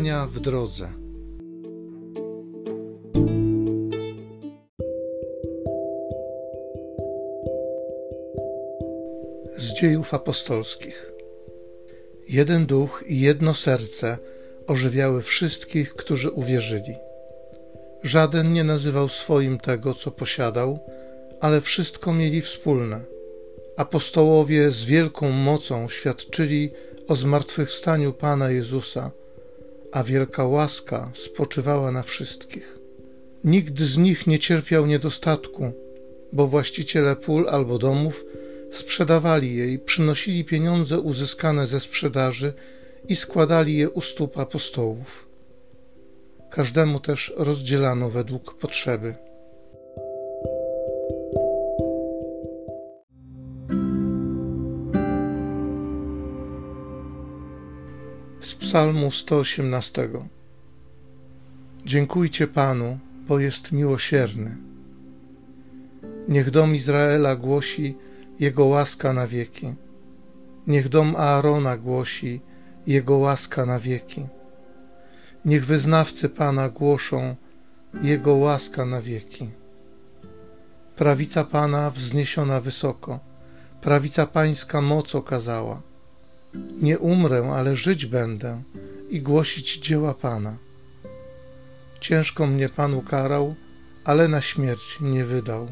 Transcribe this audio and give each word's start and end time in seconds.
Spotkania 0.00 0.26
w 0.26 0.40
drodze. 0.40 0.88
Z 9.56 9.74
dziejów 9.80 10.14
apostolskich. 10.14 11.12
Jeden 12.28 12.66
duch 12.66 13.04
i 13.06 13.20
jedno 13.20 13.54
serce 13.54 14.18
ożywiały 14.66 15.22
wszystkich, 15.22 15.94
którzy 15.94 16.30
uwierzyli. 16.30 16.94
Żaden 18.02 18.52
nie 18.52 18.64
nazywał 18.64 19.08
swoim 19.08 19.58
tego, 19.58 19.94
co 19.94 20.10
posiadał, 20.10 20.78
ale 21.40 21.60
wszystko 21.60 22.12
mieli 22.12 22.42
wspólne. 22.42 23.00
Apostołowie 23.76 24.70
z 24.70 24.84
wielką 24.84 25.30
mocą 25.30 25.88
świadczyli 25.88 26.70
o 27.08 27.16
zmartwychwstaniu 27.16 28.12
Pana 28.12 28.50
Jezusa, 28.50 29.10
a 29.92 30.04
wielka 30.04 30.44
łaska 30.44 31.10
spoczywała 31.14 31.92
na 31.92 32.02
wszystkich. 32.02 32.78
Nikt 33.44 33.80
z 33.80 33.96
nich 33.96 34.26
nie 34.26 34.38
cierpiał 34.38 34.86
niedostatku, 34.86 35.72
bo 36.32 36.46
właściciele 36.46 37.16
pól 37.16 37.48
albo 37.48 37.78
domów 37.78 38.24
sprzedawali 38.72 39.56
je 39.56 39.72
i 39.72 39.78
przynosili 39.78 40.44
pieniądze 40.44 41.00
uzyskane 41.00 41.66
ze 41.66 41.80
sprzedaży 41.80 42.52
i 43.08 43.16
składali 43.16 43.76
je 43.76 43.90
u 43.90 44.00
stóp 44.00 44.38
apostołów. 44.38 45.28
Każdemu 46.50 47.00
też 47.00 47.32
rozdzielano 47.36 48.10
według 48.10 48.54
potrzeby. 48.54 49.14
Psalmu 58.70 59.10
118 59.10 60.08
Dziękujcie 61.84 62.46
Panu, 62.46 62.98
bo 63.28 63.38
jest 63.38 63.72
miłosierny. 63.72 64.56
Niech 66.28 66.50
dom 66.50 66.74
Izraela 66.74 67.36
głosi 67.36 67.96
Jego 68.40 68.64
łaska 68.64 69.12
na 69.12 69.26
wieki. 69.26 69.74
Niech 70.66 70.88
dom 70.88 71.16
Aarona 71.16 71.76
głosi 71.76 72.40
Jego 72.86 73.16
łaska 73.16 73.66
na 73.66 73.80
wieki. 73.80 74.26
Niech 75.44 75.66
wyznawcy 75.66 76.28
Pana 76.28 76.68
głoszą 76.68 77.36
Jego 78.02 78.34
łaska 78.34 78.86
na 78.86 79.02
wieki. 79.02 79.50
Prawica 80.96 81.44
Pana 81.44 81.90
wzniesiona 81.90 82.60
wysoko, 82.60 83.20
prawica 83.80 84.26
Pańska 84.26 84.80
moc 84.80 85.14
okazała. 85.14 85.89
Nie 86.54 86.98
umrę, 86.98 87.52
ale 87.54 87.76
żyć 87.76 88.06
będę 88.06 88.62
i 89.10 89.22
głosić 89.22 89.78
dzieła 89.78 90.14
Pana. 90.14 90.56
Ciężko 92.00 92.46
mnie 92.46 92.68
Pan 92.68 92.94
ukarał, 92.94 93.54
ale 94.04 94.28
na 94.28 94.40
śmierć 94.40 94.98
nie 95.00 95.24
wydał. 95.24 95.68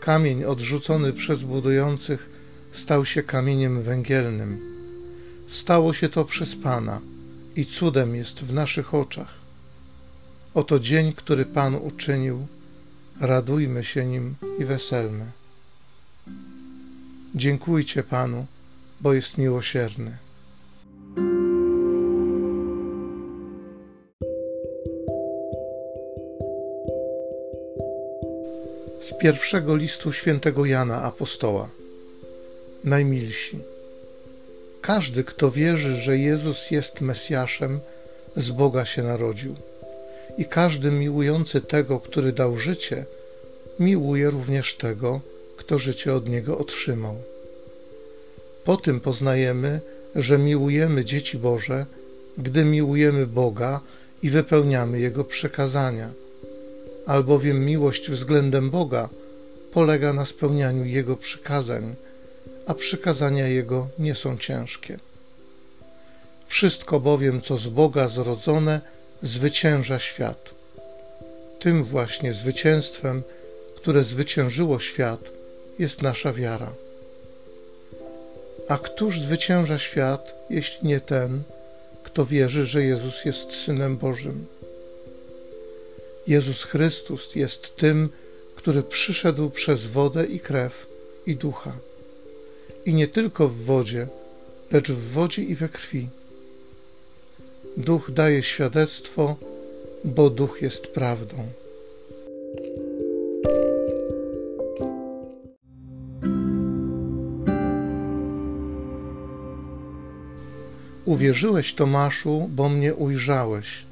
Kamień 0.00 0.44
odrzucony 0.44 1.12
przez 1.12 1.42
budujących 1.42 2.30
stał 2.72 3.04
się 3.04 3.22
kamieniem 3.22 3.82
węgielnym. 3.82 4.60
Stało 5.48 5.92
się 5.92 6.08
to 6.08 6.24
przez 6.24 6.56
Pana 6.56 7.00
i 7.56 7.66
cudem 7.66 8.16
jest 8.16 8.40
w 8.40 8.52
naszych 8.52 8.94
oczach. 8.94 9.34
Oto 10.54 10.78
dzień, 10.78 11.12
który 11.12 11.44
Pan 11.44 11.74
uczynił, 11.74 12.46
radujmy 13.20 13.84
się 13.84 14.06
nim 14.06 14.34
i 14.58 14.64
weselmy. 14.64 15.30
Dziękujcie 17.34 18.02
Panu, 18.02 18.46
bo 19.00 19.14
jest 19.14 19.38
miłosierny. 19.38 20.16
Z 29.00 29.12
pierwszego 29.20 29.76
listu 29.76 30.12
świętego 30.12 30.64
Jana 30.64 31.02
Apostoła. 31.02 31.68
Najmilsi. 32.84 33.58
Każdy, 34.80 35.24
kto 35.24 35.50
wierzy, 35.50 35.96
że 35.96 36.18
Jezus 36.18 36.70
jest 36.70 37.00
Mesjaszem, 37.00 37.80
z 38.36 38.50
Boga 38.50 38.84
się 38.84 39.02
narodził. 39.02 39.56
I 40.38 40.44
każdy 40.44 40.90
miłujący 40.90 41.60
tego, 41.60 42.00
który 42.00 42.32
dał 42.32 42.56
życie, 42.56 43.04
miłuje 43.80 44.30
również 44.30 44.76
tego, 44.76 45.20
kto 45.56 45.78
życie 45.78 46.14
od 46.14 46.28
Niego 46.28 46.58
otrzymał. 46.58 47.16
Po 48.66 48.76
tym 48.76 49.00
poznajemy, 49.00 49.80
że 50.14 50.38
miłujemy 50.38 51.04
dzieci 51.04 51.38
Boże, 51.38 51.86
gdy 52.38 52.64
miłujemy 52.64 53.26
Boga 53.26 53.80
i 54.22 54.30
wypełniamy 54.30 55.00
Jego 55.00 55.24
przekazania. 55.24 56.10
Albowiem 57.06 57.64
miłość 57.64 58.10
względem 58.10 58.70
Boga 58.70 59.08
polega 59.72 60.12
na 60.12 60.26
spełnianiu 60.26 60.84
Jego 60.84 61.16
przykazań, 61.16 61.94
a 62.66 62.74
przykazania 62.74 63.48
Jego 63.48 63.88
nie 63.98 64.14
są 64.14 64.38
ciężkie. 64.38 64.98
Wszystko 66.46 67.00
bowiem, 67.00 67.42
co 67.42 67.56
z 67.56 67.68
Boga 67.68 68.08
zrodzone, 68.08 68.80
zwycięża 69.22 69.98
świat. 69.98 70.50
Tym 71.60 71.84
właśnie 71.84 72.32
zwycięstwem, 72.32 73.22
które 73.76 74.04
zwyciężyło 74.04 74.78
świat, 74.78 75.20
jest 75.78 76.02
nasza 76.02 76.32
wiara. 76.32 76.85
A 78.68 78.78
któż 78.78 79.20
zwycięża 79.20 79.78
świat, 79.78 80.34
jeśli 80.50 80.88
nie 80.88 81.00
ten, 81.00 81.42
kto 82.02 82.26
wierzy, 82.26 82.66
że 82.66 82.84
Jezus 82.84 83.24
jest 83.24 83.52
Synem 83.52 83.96
Bożym? 83.96 84.46
Jezus 86.26 86.62
Chrystus 86.64 87.34
jest 87.34 87.76
tym, 87.76 88.08
który 88.56 88.82
przyszedł 88.82 89.50
przez 89.50 89.84
wodę 89.84 90.26
i 90.26 90.40
krew 90.40 90.86
i 91.26 91.36
ducha. 91.36 91.72
I 92.86 92.94
nie 92.94 93.08
tylko 93.08 93.48
w 93.48 93.56
wodzie, 93.56 94.06
lecz 94.72 94.90
w 94.90 95.12
wodzie 95.12 95.42
i 95.42 95.54
we 95.54 95.68
krwi. 95.68 96.08
Duch 97.76 98.10
daje 98.10 98.42
świadectwo, 98.42 99.36
bo 100.04 100.30
duch 100.30 100.62
jest 100.62 100.86
prawdą. 100.86 101.36
Uwierzyłeś, 111.06 111.74
Tomaszu, 111.74 112.50
bo 112.54 112.68
mnie 112.68 112.94
ujrzałeś. 112.94 113.84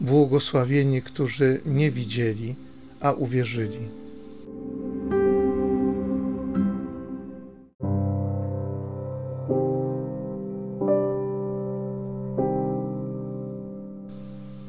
Błogosławieni, 0.00 1.02
którzy 1.02 1.60
nie 1.66 1.90
widzieli, 1.90 2.54
a 3.00 3.12
uwierzyli. 3.12 3.78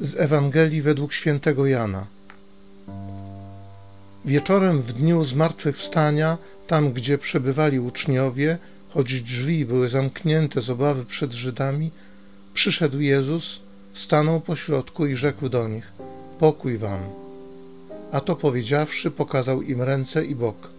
Z 0.02 0.16
Ewangelii 0.18 0.82
według 0.82 1.14
świętego 1.14 1.66
Jana. 1.66 2.06
Wieczorem 4.26 4.82
w 4.82 4.94
dniu 4.94 5.24
zmartwychwstania, 5.24 6.38
tam 6.68 6.92
gdzie 6.92 7.18
przebywali 7.18 7.80
uczniowie, 7.80 8.58
choć 8.90 9.22
drzwi 9.22 9.66
były 9.66 9.90
zamknięte 9.90 10.62
z 10.62 10.70
obawy 10.70 11.06
przed 11.06 11.34
Żydami, 11.34 11.92
przyszedł 12.54 13.00
Jezus, 13.00 13.60
stanął 13.94 14.42
pośrodku 14.42 15.06
i 15.06 15.16
rzekł 15.16 15.50
do 15.50 15.68
nich: 15.68 15.92
Pokój 16.40 16.78
wam. 16.78 17.00
A 18.12 18.22
to 18.22 18.36
powiedziawszy, 18.36 19.12
pokazał 19.12 19.62
im 19.62 19.82
ręce 19.82 20.26
i 20.26 20.36
bok. 20.36 20.70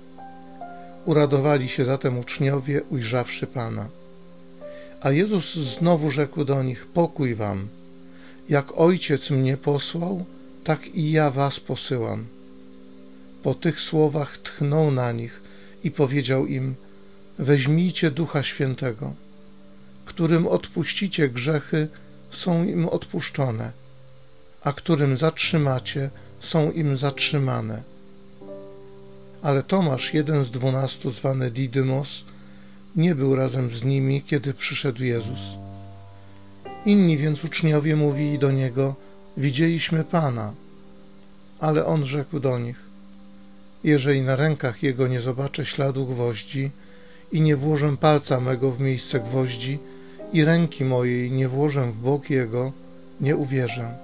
Uradowali 1.04 1.68
się 1.68 1.84
zatem 1.84 2.18
uczniowie, 2.18 2.82
ujrzawszy 2.90 3.46
Pana. 3.46 3.88
A 5.00 5.10
Jezus 5.10 5.54
znowu 5.54 6.10
rzekł 6.10 6.44
do 6.44 6.62
nich: 6.62 6.86
Pokój 6.86 7.34
wam. 7.34 7.68
Jak 8.48 8.78
ojciec 8.78 9.30
mnie 9.30 9.56
posłał, 9.56 10.24
tak 10.64 10.94
i 10.94 11.12
ja 11.12 11.30
was 11.30 11.60
posyłam. 11.60 12.24
Po 13.42 13.54
tych 13.54 13.80
słowach 13.80 14.38
tchnął 14.38 14.90
na 14.90 15.12
nich 15.12 15.40
i 15.84 15.90
powiedział 15.90 16.46
im: 16.46 16.74
Weźmijcie 17.38 18.10
Ducha 18.10 18.42
Świętego, 18.42 19.12
którym 20.04 20.46
odpuścicie 20.46 21.28
grzechy, 21.28 21.88
są 22.30 22.64
im 22.64 22.88
odpuszczone, 22.88 23.72
a 24.62 24.72
którym 24.72 25.16
zatrzymacie, 25.16 26.10
są 26.40 26.72
im 26.72 26.96
zatrzymane. 26.96 27.82
Ale 29.42 29.62
Tomasz, 29.62 30.14
jeden 30.14 30.44
z 30.44 30.50
dwunastu, 30.50 31.10
zwany 31.10 31.50
Didymos, 31.50 32.24
nie 32.96 33.14
był 33.14 33.36
razem 33.36 33.70
z 33.72 33.84
nimi, 33.84 34.22
kiedy 34.22 34.54
przyszedł 34.54 35.02
Jezus. 35.02 35.40
Inni 36.86 37.18
więc 37.18 37.44
uczniowie 37.44 37.96
mówili 37.96 38.38
do 38.38 38.52
niego: 38.52 38.94
Widzieliśmy 39.36 40.04
Pana. 40.04 40.54
Ale 41.60 41.86
on 41.86 42.04
rzekł 42.04 42.40
do 42.40 42.58
nich: 42.58 42.80
Jeżeli 43.84 44.22
na 44.22 44.36
rękach 44.36 44.82
jego 44.82 45.08
nie 45.08 45.20
zobaczę 45.20 45.66
śladu 45.66 46.06
gwoździ, 46.06 46.70
i 47.32 47.40
nie 47.40 47.56
włożę 47.56 47.96
palca 48.00 48.40
mego 48.40 48.70
w 48.70 48.80
miejsce 48.80 49.20
gwoździ 49.20 49.78
i 50.32 50.44
ręki 50.44 50.84
mojej 50.84 51.30
nie 51.30 51.48
włożę 51.48 51.92
w 51.92 51.96
bok 51.96 52.30
jego, 52.30 52.72
nie 53.20 53.36
uwierzę. 53.36 53.96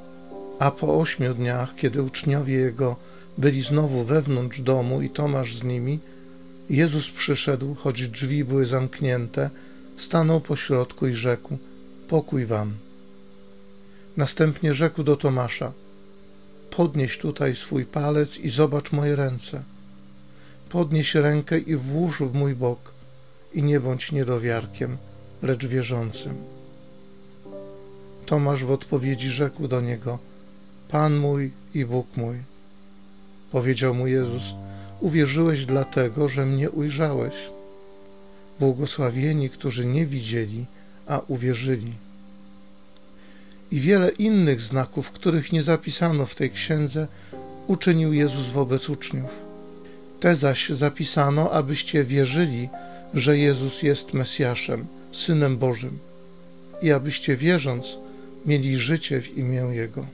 A 0.59 0.71
po 0.71 1.01
ośmiu 1.01 1.35
dniach, 1.35 1.75
kiedy 1.77 2.03
uczniowie 2.03 2.55
jego 2.55 2.97
byli 3.39 3.63
znowu 3.63 4.05
wewnątrz 4.05 4.61
domu 4.61 5.03
i 5.03 5.11
Tomasz 5.11 5.57
z 5.57 5.65
nimi, 5.65 5.99
Jezus 6.71 7.11
przyszedł, 7.11 7.75
choć 7.75 8.09
drzwi 8.09 8.45
były 8.45 8.67
zamknięte, 8.67 9.51
stanął 9.97 10.41
pośrodku 10.41 11.07
i 11.07 11.13
rzekł: 11.13 11.59
Pokój 12.09 12.47
wam. 12.47 12.75
Następnie 14.17 14.75
rzekł 14.75 15.03
do 15.03 15.17
Tomasza: 15.17 15.73
Podnieś 16.71 17.19
tutaj 17.19 17.55
swój 17.55 17.85
palec 17.85 18.39
i 18.39 18.49
zobacz 18.49 18.93
moje 18.93 19.17
ręce. 19.17 19.63
Podnieś 20.69 21.15
rękę 21.15 21.59
i 21.59 21.77
włóż 21.77 22.23
w 22.23 22.35
mój 22.35 22.55
bok, 22.55 22.94
i 23.55 23.63
nie 23.63 23.81
bądź 23.81 24.13
niedowiarkiem, 24.13 24.99
lecz 25.43 25.67
wierzącym. 25.67 26.35
Tomasz 28.27 28.65
w 28.65 28.71
odpowiedzi 28.71 29.29
rzekł 29.29 29.69
do 29.69 29.81
niego: 29.81 30.19
Pan 30.89 31.17
mój 31.17 31.51
i 31.75 31.85
Bóg 31.85 32.07
mój. 32.17 32.37
Powiedział 33.53 33.95
mu 33.95 34.07
Jezus: 34.07 34.43
Uwierzyłeś 35.01 35.67
dlatego, 35.67 36.29
że 36.29 36.47
mnie 36.47 36.71
ujrzałeś. 36.71 37.35
Błogosławieni, 38.61 39.51
którzy 39.51 39.87
nie 39.87 40.07
widzieli, 40.07 40.65
a 41.07 41.21
uwierzyli. 41.29 41.93
I 43.71 43.81
wiele 43.81 44.09
innych 44.09 44.61
znaków, 44.61 45.11
których 45.11 45.53
nie 45.53 45.63
zapisano 45.63 46.27
w 46.27 46.35
tej 46.35 46.51
księdze, 46.51 47.07
uczynił 47.67 48.13
Jezus 48.13 48.47
wobec 48.47 48.91
uczniów. 48.91 49.31
Te 50.21 50.37
zaś 50.37 50.69
zapisano, 50.69 51.51
abyście 51.51 52.05
wierzyli, 52.05 52.69
że 53.15 53.39
Jezus 53.39 53.83
jest 53.83 54.15
Mesjaszem, 54.15 54.87
Synem 55.13 55.59
Bożym, 55.59 55.99
i 56.83 56.93
abyście 56.93 57.37
wierząc, 57.37 57.97
mieli 58.47 58.79
życie 58.79 59.21
w 59.21 59.39
imię 59.39 59.69
Jego. 59.73 60.07